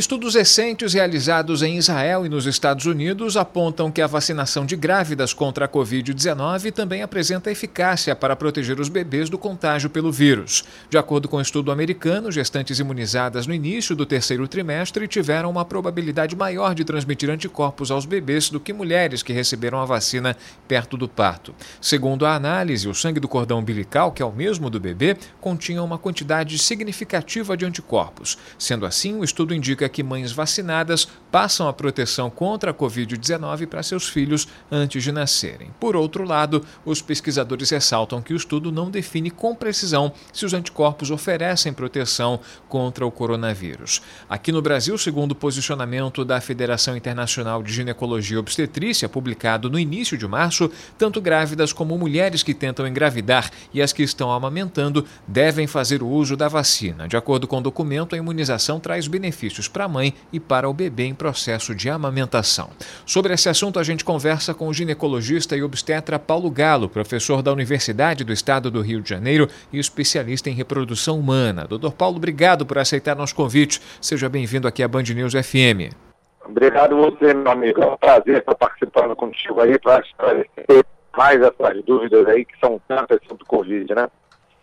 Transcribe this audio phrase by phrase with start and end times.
[0.00, 5.34] Estudos recentes realizados em Israel e nos Estados Unidos apontam que a vacinação de grávidas
[5.34, 10.64] contra a Covid-19 também apresenta eficácia para proteger os bebês do contágio pelo vírus.
[10.88, 15.66] De acordo com um estudo americano, gestantes imunizadas no início do terceiro trimestre tiveram uma
[15.66, 20.34] probabilidade maior de transmitir anticorpos aos bebês do que mulheres que receberam a vacina
[20.66, 21.54] perto do parto.
[21.78, 25.82] Segundo a análise, o sangue do cordão umbilical, que é o mesmo do bebê, continha
[25.82, 28.38] uma quantidade significativa de anticorpos.
[28.58, 33.82] Sendo assim, o estudo indica que mães vacinadas passam a proteção contra a Covid-19 para
[33.82, 35.70] seus filhos antes de nascerem.
[35.78, 40.54] Por outro lado, os pesquisadores ressaltam que o estudo não define com precisão se os
[40.54, 44.02] anticorpos oferecem proteção contra o coronavírus.
[44.28, 49.78] Aqui no Brasil, segundo o posicionamento da Federação Internacional de Ginecologia e Obstetrícia, publicado no
[49.78, 55.04] início de março, tanto grávidas como mulheres que tentam engravidar e as que estão amamentando
[55.26, 57.06] devem fazer o uso da vacina.
[57.06, 60.68] De acordo com o documento, a imunização traz benefícios para para a mãe e para
[60.68, 62.68] o bebê em processo de amamentação.
[63.06, 67.50] Sobre esse assunto, a gente conversa com o ginecologista e obstetra Paulo Galo, professor da
[67.50, 71.66] Universidade do Estado do Rio de Janeiro e especialista em reprodução humana.
[71.66, 73.80] Doutor Paulo, obrigado por aceitar nosso convite.
[74.02, 75.96] Seja bem-vindo aqui à Band News FM.
[76.44, 77.82] Obrigado você, meu amigo.
[77.82, 80.84] É um prazer estar participando contigo aí para esclarecer
[81.16, 84.08] mais essas dúvidas aí que são tantas sobre o Covid, né?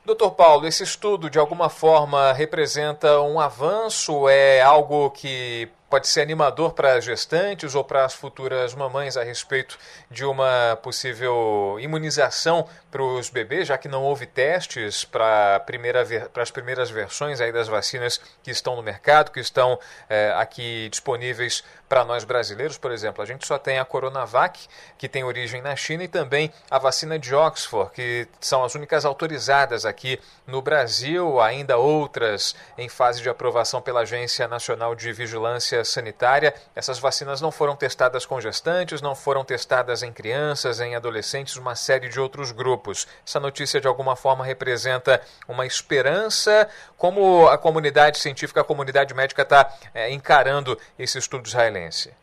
[0.08, 4.30] Doutor Paulo, esse estudo de alguma forma representa um avanço?
[4.30, 9.78] É algo que pode ser animador para gestantes ou para as futuras mamães a respeito
[10.12, 16.44] de uma possível imunização para os bebês, já que não houve testes para, primeira, para
[16.44, 21.64] as primeiras versões aí das vacinas que estão no mercado, que estão é, aqui disponíveis
[21.88, 23.24] para nós brasileiros, por exemplo.
[23.24, 24.68] A gente só tem a Coronavac,
[24.98, 29.06] que tem origem na China, e também a vacina de Oxford, que são as únicas
[29.06, 35.84] autorizadas aqui no Brasil, ainda outras em fase de aprovação pela Agência Nacional de Vigilância
[35.90, 36.54] Sanitária.
[36.76, 41.76] Essas vacinas não foram testadas com gestantes, não foram testadas em crianças, em adolescentes, uma
[41.76, 43.08] série de outros grupos.
[43.26, 46.70] Essa notícia, de alguma forma, representa uma esperança?
[46.98, 52.14] Como a comunidade científica, a comunidade médica está é, encarando esse estudo israelense?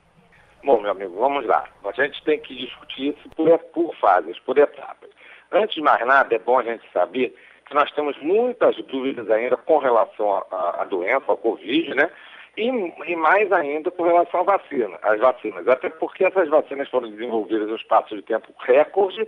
[0.64, 1.64] Bom, meu amigo, vamos lá.
[1.84, 5.10] A gente tem que discutir isso por, por fases, por etapas.
[5.52, 7.36] Antes de mais nada, é bom a gente saber
[7.66, 12.10] que nós temos muitas dúvidas ainda com relação à doença, ao Covid, né?
[12.56, 15.66] E, e, mais ainda com relação à vacina, às vacinas.
[15.66, 19.26] Até porque essas vacinas foram desenvolvidas em um espaço de tempo recorde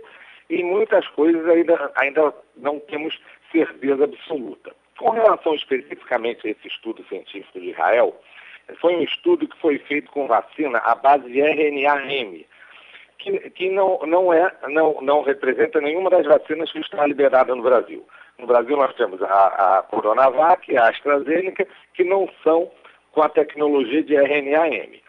[0.49, 3.19] e muitas coisas ainda, ainda não temos
[3.51, 4.73] certeza absoluta.
[4.97, 8.15] Com relação especificamente a esse estudo científico de Israel,
[8.79, 12.45] foi um estudo que foi feito com vacina à base de RNA-M,
[13.17, 17.63] que, que não, não, é, não, não representa nenhuma das vacinas que está liberada no
[17.63, 18.05] Brasil.
[18.37, 22.69] No Brasil nós temos a, a Coronavac, a AstraZeneca, que não são
[23.17, 25.01] com a tecnologia de RNA-M.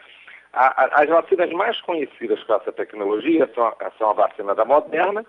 [0.51, 5.23] A, a, as vacinas mais conhecidas com essa tecnologia são, são a vacina da Moderna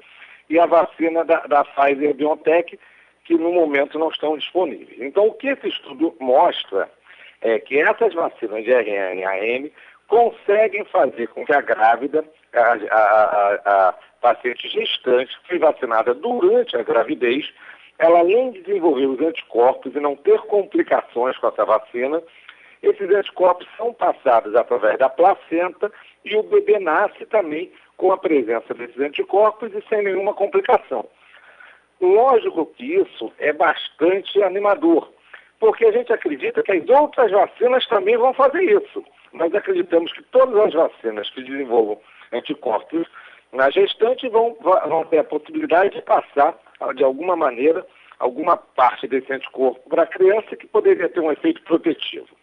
[0.48, 2.80] e a vacina da, da Pfizer BioNTech,
[3.24, 4.98] que no momento não estão disponíveis.
[4.98, 6.90] Então, o que esse estudo mostra
[7.42, 9.70] é que essas vacinas de RNA-M
[10.08, 12.24] conseguem fazer com que a grávida,
[12.54, 17.46] a, a, a, paciente gestante, que foi vacinada durante a gravidez,
[17.98, 22.22] ela além de desenvolver os anticorpos e não ter complicações com essa vacina,
[22.82, 25.92] esses anticorpos são passados através da placenta
[26.24, 31.06] e o bebê nasce também com a presença desses anticorpos e sem nenhuma complicação.
[32.00, 35.12] Lógico que isso é bastante animador,
[35.58, 39.04] porque a gente acredita que as outras vacinas também vão fazer isso.
[39.34, 42.00] Nós acreditamos que todas as vacinas que desenvolvam
[42.32, 43.06] anticorpos
[43.52, 46.58] na gestante vão, vão ter a possibilidade de passar,
[46.94, 47.86] de alguma maneira,
[48.18, 52.39] alguma parte desse anticorpo para a criança que poderia ter um efeito protetivo.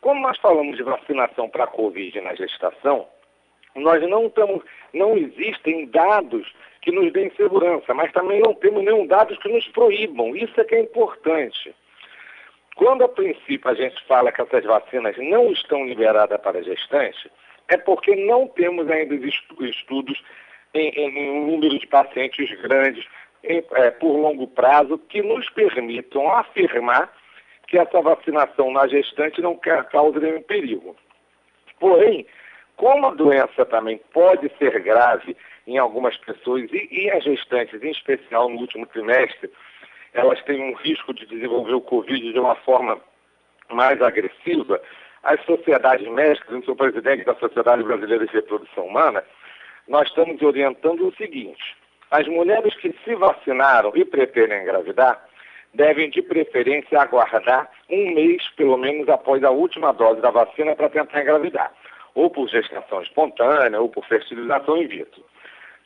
[0.00, 3.06] Como nós falamos de vacinação para a Covid na gestação,
[3.74, 4.62] nós não estamos,
[4.92, 6.52] não existem dados
[6.82, 10.36] que nos deem segurança, mas também não temos nenhum dados que nos proíbam.
[10.36, 11.74] Isso é que é importante.
[12.76, 17.28] Quando a princípio a gente fala que essas vacinas não estão liberadas para gestantes,
[17.68, 20.22] é porque não temos ainda estudos
[20.72, 23.04] em, em um número de pacientes grandes
[23.42, 27.12] em, é, por longo prazo que nos permitam afirmar
[27.68, 29.58] que essa vacinação na gestante não
[29.90, 30.96] causa nenhum perigo.
[31.78, 32.26] Porém,
[32.76, 35.36] como a doença também pode ser grave
[35.66, 39.50] em algumas pessoas e, e as gestantes, em especial no último trimestre,
[40.14, 42.98] elas têm um risco de desenvolver o Covid de uma forma
[43.68, 44.80] mais agressiva,
[45.22, 49.22] as sociedades médicas, eu sou presidente da Sociedade Brasileira de Reprodução Humana,
[49.86, 51.76] nós estamos orientando o seguinte:
[52.10, 55.27] as mulheres que se vacinaram e pretendem engravidar
[55.74, 60.88] devem, de preferência, aguardar um mês, pelo menos, após a última dose da vacina para
[60.88, 61.72] tentar engravidar,
[62.14, 65.22] ou por gestação espontânea, ou por fertilização in vitro.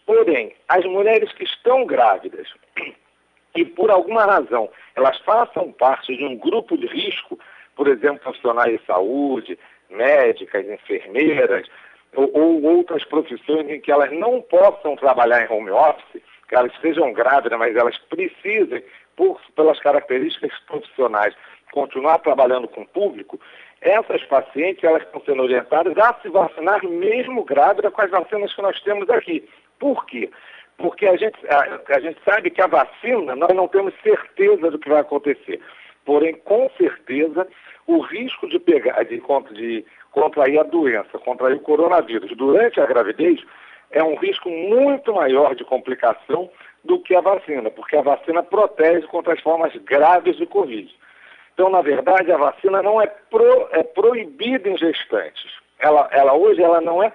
[0.07, 2.49] Porém, as mulheres que estão grávidas
[3.55, 7.39] e, por alguma razão, elas façam parte de um grupo de risco,
[7.77, 9.59] por exemplo, profissionais de saúde,
[9.91, 11.69] médicas, enfermeiras,
[12.15, 16.23] ou, ou, outras profissões em que elas não possam trabalhar em home office,
[16.53, 18.85] que elas estejam grávidas, mas elas precisem,
[19.17, 21.35] por, pelas características profissionais,
[21.73, 23.41] continuar trabalhando com o público,
[23.81, 28.61] essas pacientes elas estão sendo orientadas a se vacinar mesmo grávida com as vacinas que
[28.61, 29.49] nós temos aqui.
[29.79, 30.31] Por quê?
[30.77, 34.79] Porque a gente, a, a gente sabe que a vacina, nós não temos certeza do
[34.79, 35.59] que vai acontecer.
[36.05, 37.49] Porém, com certeza,
[37.87, 39.23] o risco de pegar, de,
[39.55, 43.41] de contrair a doença, contrair o coronavírus durante a gravidez,
[43.93, 46.51] é um risco muito maior de complicação
[46.85, 50.93] do que a vacina, porque a vacina protege contra as formas graves de Covid.
[51.55, 55.53] Então, na verdade, a vacina não é, pro, é proibida em gestantes.
[55.79, 57.13] Ela, ela hoje ela não é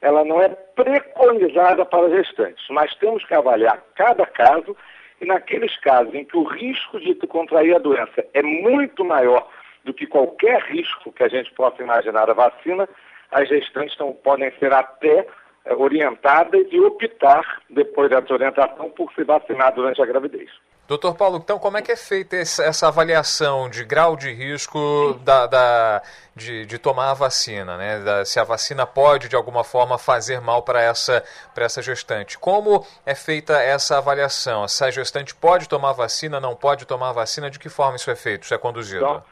[0.00, 4.76] ela não é preconizada para gestantes, mas temos que avaliar cada caso
[5.18, 9.48] e naqueles casos em que o risco de contrair a doença é muito maior
[9.82, 12.86] do que qualquer risco que a gente possa imaginar da vacina,
[13.30, 15.26] as gestantes então, podem ser até
[15.70, 20.50] orientadas e optar, depois dessa orientação, por se vacinar durante a gravidez.
[20.86, 25.46] Doutor Paulo, então como é que é feita essa avaliação de grau de risco da,
[25.46, 26.02] da
[26.36, 28.00] de, de, tomar a vacina, né?
[28.00, 31.24] Da, se a vacina pode, de alguma forma, fazer mal para essa,
[31.56, 32.38] essa gestante.
[32.38, 34.68] Como é feita essa avaliação?
[34.68, 37.96] Se a gestante pode tomar a vacina, não pode tomar a vacina, de que forma
[37.96, 39.06] isso é feito, isso é conduzido?
[39.06, 39.22] Então,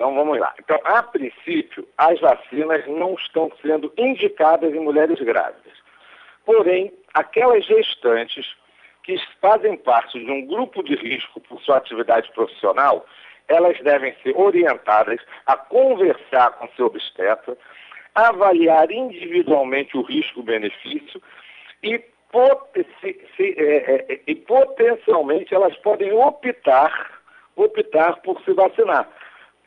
[0.00, 0.54] então vamos lá.
[0.58, 5.74] Então, a princípio, as vacinas não estão sendo indicadas em mulheres grávidas.
[6.46, 8.56] Porém, aquelas gestantes
[9.02, 13.04] que fazem parte de um grupo de risco por sua atividade profissional,
[13.46, 17.54] elas devem ser orientadas a conversar com seu obstetra,
[18.14, 21.20] avaliar individualmente o risco-benefício
[21.82, 22.02] e,
[23.02, 27.20] se, se, é, é, e potencialmente elas podem optar,
[27.54, 29.06] optar por se vacinar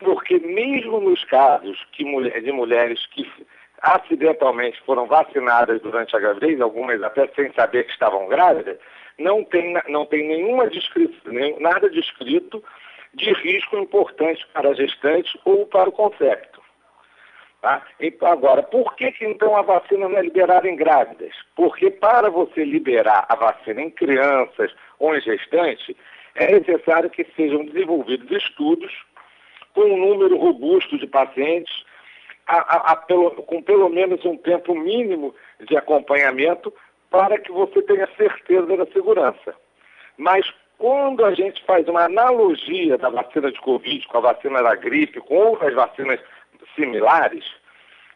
[0.04, 3.26] porque mesmo nos casos que de mulheres que
[3.82, 8.78] acidentalmente foram vacinadas durante a gravidez, algumas até sem saber que estavam grávidas,
[9.18, 12.62] não tem, não tem nenhuma descrição, nada descrito
[13.12, 16.62] de risco importante para a gestante ou para o concepto.
[17.60, 17.82] Tá?
[17.98, 21.34] Então, agora, por que, que então a vacina não é liberada em grávidas?
[21.56, 25.96] Porque para você liberar a vacina em crianças ou em gestantes,
[26.34, 28.92] é necessário que sejam desenvolvidos estudos
[29.74, 31.84] com um número robusto de pacientes,
[32.46, 35.34] a, a, a, pelo, com pelo menos um tempo mínimo
[35.66, 36.72] de acompanhamento,
[37.10, 39.54] para que você tenha certeza da segurança.
[40.16, 40.46] Mas
[40.78, 45.20] quando a gente faz uma analogia da vacina de Covid com a vacina da gripe,
[45.20, 46.20] com outras vacinas
[46.74, 47.44] similares,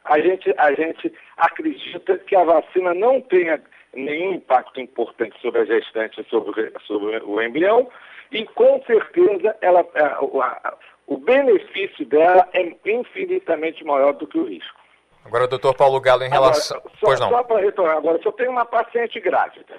[0.05, 3.63] a gente, a gente acredita que a vacina não tenha
[3.95, 7.89] nenhum impacto importante sobre a gestante, sobre, sobre o embrião,
[8.31, 9.87] e com certeza ela,
[11.09, 14.79] o benefício dela é infinitamente maior do que o risco.
[15.25, 16.77] Agora, doutor Paulo Galo, em relação.
[16.77, 17.29] Agora, só, pois não.
[17.31, 19.75] Só para retornar, agora, se eu tenho uma paciente grávida,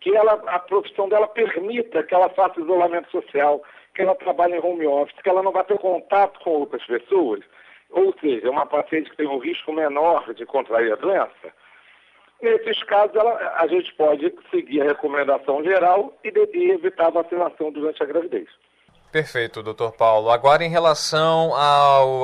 [0.00, 3.62] que ela, a profissão dela permita que ela faça isolamento social,
[3.94, 7.40] que ela trabalhe em home office, que ela não vai ter contato com outras pessoas,
[7.90, 11.54] ou seja, uma paciente que tem um risco menor de contrair a doença,
[12.42, 17.22] nesses casos ela, a gente pode seguir a recomendação geral e, de, e evitar a
[17.22, 18.48] vacinação durante a gravidez.
[19.12, 20.30] Perfeito, doutor Paulo.
[20.30, 21.54] Agora, em relação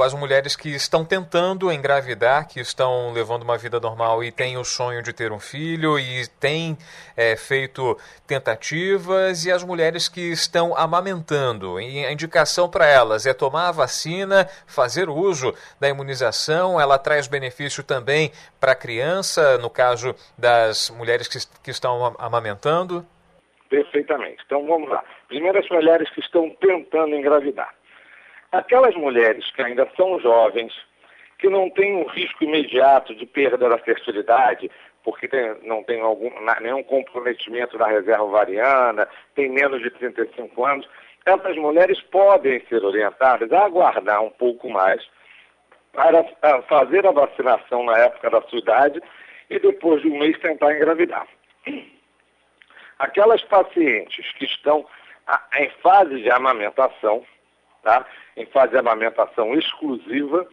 [0.02, 4.64] às mulheres que estão tentando engravidar, que estão levando uma vida normal e têm o
[4.64, 6.76] sonho de ter um filho e têm
[7.16, 7.96] é, feito
[8.26, 13.72] tentativas, e as mulheres que estão amamentando, e a indicação para elas é tomar a
[13.72, 20.90] vacina, fazer uso da imunização, ela traz benefício também para a criança, no caso das
[20.90, 23.06] mulheres que, que estão amamentando?
[23.72, 24.42] Perfeitamente.
[24.44, 25.02] Então vamos lá.
[25.28, 27.74] Primeiro, as mulheres que estão tentando engravidar.
[28.52, 30.74] Aquelas mulheres que ainda são jovens,
[31.38, 34.70] que não têm um risco imediato de perda da fertilidade,
[35.02, 40.86] porque tem, não tem algum, nenhum comprometimento da reserva ovariana, tem menos de 35 anos,
[41.24, 45.02] essas mulheres podem ser orientadas a aguardar um pouco mais
[45.94, 46.22] para
[46.68, 49.00] fazer a vacinação na época da sua idade
[49.48, 51.26] e depois de um mês tentar engravidar.
[53.02, 54.86] Aquelas pacientes que estão
[55.56, 57.24] em fase de amamentação,
[57.82, 58.06] tá?
[58.36, 60.46] em fase de amamentação exclusiva,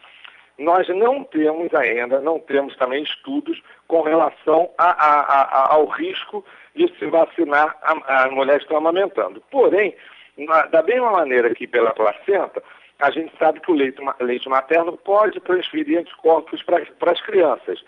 [0.57, 6.43] nós não temos ainda, não temos também estudos com relação a, a, a, ao risco
[6.75, 9.43] de se vacinar as mulheres que estão amamentando.
[9.51, 9.95] Porém,
[10.35, 12.63] na, da mesma maneira que pela placenta,
[12.97, 17.79] a gente sabe que o leite, leite materno pode transferir anticorpos para as crianças.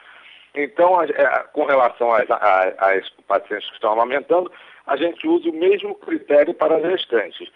[0.54, 4.52] Então, a, a, é, com relação às, pacientes que estão amamentando,
[4.86, 7.50] a gente usa o mesmo critério para as restantes.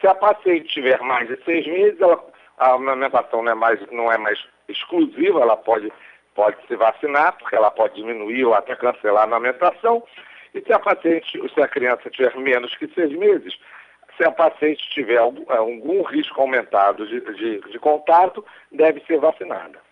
[0.00, 2.22] Se a paciente tiver mais de seis meses, ela,
[2.58, 5.92] a amamentação não é, mais, não é mais exclusiva, ela pode,
[6.34, 10.04] pode se vacinar, porque ela pode diminuir ou até cancelar a amamentação.
[10.54, 13.58] E se a paciente, se a criança tiver menos que seis meses,
[14.16, 19.87] se a paciente tiver algum, algum risco aumentado de, de, de contato, deve ser vacinada.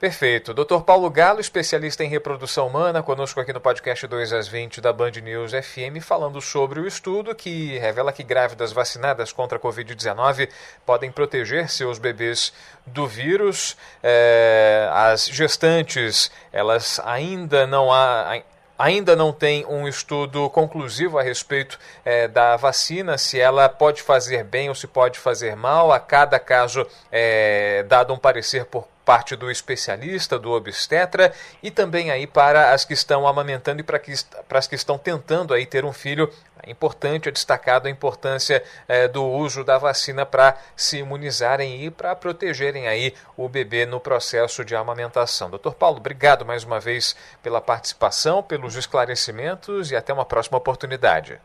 [0.00, 0.54] Perfeito.
[0.54, 0.80] Dr.
[0.80, 5.10] Paulo Galo, especialista em reprodução humana, conosco aqui no podcast 2 às 20 da Band
[5.22, 10.48] News FM, falando sobre o estudo que revela que grávidas vacinadas contra a Covid-19
[10.86, 12.50] podem proteger seus bebês
[12.86, 13.76] do vírus.
[14.02, 18.40] É, as gestantes, elas ainda não há
[18.78, 24.44] ainda não tem um estudo conclusivo a respeito é, da vacina, se ela pode fazer
[24.44, 25.92] bem ou se pode fazer mal.
[25.92, 32.12] A cada caso é dado um parecer por parte do especialista, do obstetra, e também
[32.12, 34.12] aí para as que estão amamentando e para, que,
[34.48, 36.30] para as que estão tentando aí ter um filho.
[36.62, 41.90] É importante, é destacado a importância é, do uso da vacina para se imunizarem e
[41.90, 45.50] para protegerem aí o bebê no processo de amamentação.
[45.50, 51.36] Doutor Paulo, obrigado mais uma vez pela participação, pelos esclarecimentos e até uma próxima oportunidade.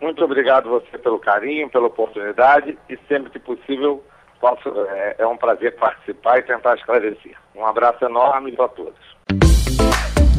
[0.00, 4.02] Muito obrigado você pelo carinho, pela oportunidade e sempre que possível
[4.40, 7.36] Posso, é, é um prazer participar e tentar esclarecer.
[7.54, 9.10] Um abraço enorme para todos.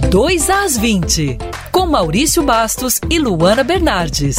[0.10, 1.38] 2 às 20,
[1.72, 4.38] com Maurício Bastos e Luana Bernardes.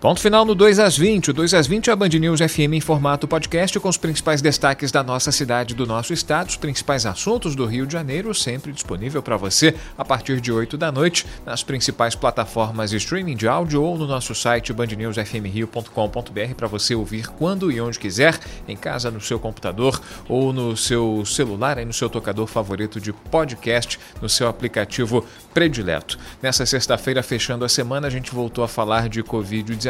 [0.00, 1.28] Ponto final no 2 às 20.
[1.28, 4.40] O 2 às 20 é a Band News FM em formato podcast com os principais
[4.40, 8.72] destaques da nossa cidade do nosso estado, os principais assuntos do Rio de Janeiro, sempre
[8.72, 13.46] disponível para você a partir de 8 da noite nas principais plataformas de streaming de
[13.46, 19.10] áudio ou no nosso site bandnewsfmrio.com.br para você ouvir quando e onde quiser, em casa,
[19.10, 24.30] no seu computador ou no seu celular, aí no seu tocador favorito de podcast, no
[24.30, 26.18] seu aplicativo predileto.
[26.40, 29.89] Nessa sexta-feira, fechando a semana, a gente voltou a falar de Covid-19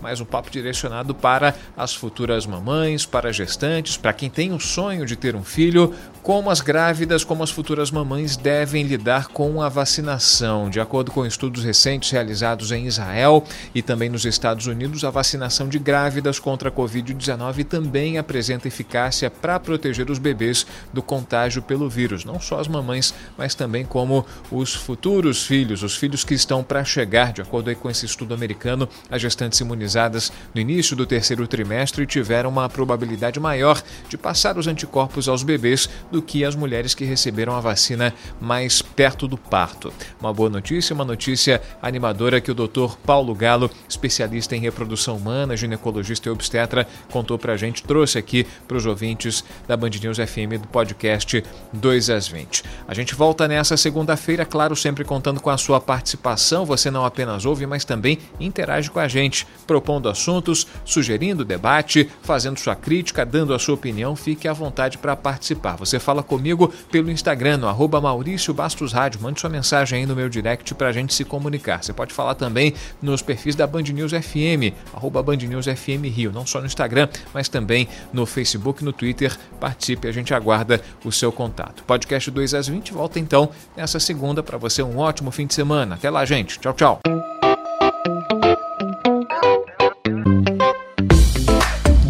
[0.00, 5.06] mais um papo direcionado para as futuras mamães, para gestantes, para quem tem o sonho
[5.06, 9.68] de ter um filho, como as grávidas, como as futuras mamães devem lidar com a
[9.68, 10.68] vacinação.
[10.68, 13.44] De acordo com estudos recentes realizados em Israel
[13.74, 19.30] e também nos Estados Unidos, a vacinação de grávidas contra a Covid-19 também apresenta eficácia
[19.30, 22.24] para proteger os bebês do contágio pelo vírus.
[22.24, 26.84] Não só as mamães, mas também como os futuros filhos, os filhos que estão para
[26.84, 27.32] chegar.
[27.32, 32.48] De acordo com esse estudo americano, as gestantes imunizadas no início do terceiro trimestre tiveram
[32.48, 37.54] uma probabilidade maior de passar os anticorpos aos bebês do que as mulheres que receberam
[37.54, 39.92] a vacina mais perto do parto.
[40.20, 42.96] Uma boa notícia, uma notícia animadora que o Dr.
[43.04, 48.76] Paulo Galo, especialista em reprodução humana, ginecologista e obstetra, contou pra gente, trouxe aqui para
[48.76, 52.62] os ouvintes da Band News FM do podcast 2 às 20.
[52.86, 56.64] A gente volta nessa segunda-feira, claro, sempre contando com a sua participação.
[56.64, 62.58] Você não apenas ouve, mas também interage com a gente, propondo assuntos, sugerindo debate, fazendo
[62.58, 64.14] sua crítica, dando a sua opinião.
[64.14, 65.76] Fique à vontade para participar.
[65.76, 69.20] Você fala comigo pelo Instagram, no arroba Maurício Bastos Rádio.
[69.20, 71.82] Mande sua mensagem aí no meu direct para a gente se comunicar.
[71.82, 76.32] Você pode falar também nos perfis da Band News FM, arroba Band News FM Rio,
[76.32, 79.36] não só no Instagram, mas também no Facebook no Twitter.
[79.60, 81.82] Participe, a gente aguarda o seu contato.
[81.84, 85.94] Podcast 2 às 20 volta então nessa segunda para você um ótimo fim de semana.
[85.94, 86.58] Até lá, gente.
[86.58, 87.27] Tchau, tchau.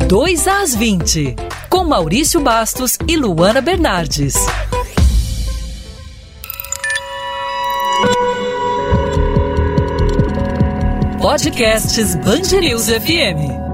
[0.08, 1.36] 2 às 20,
[1.68, 4.34] com Maurício Bastos e Luana Bernardes.
[11.20, 13.67] Podcasts Band News FM.